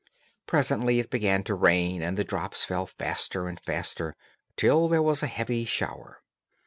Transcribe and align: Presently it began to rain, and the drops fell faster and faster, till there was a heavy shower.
Presently 0.47 0.99
it 0.99 1.11
began 1.11 1.43
to 1.43 1.53
rain, 1.53 2.01
and 2.01 2.17
the 2.17 2.23
drops 2.23 2.65
fell 2.65 2.87
faster 2.87 3.47
and 3.47 3.59
faster, 3.59 4.15
till 4.57 4.87
there 4.87 4.99
was 4.99 5.21
a 5.21 5.27
heavy 5.27 5.63
shower. 5.63 6.23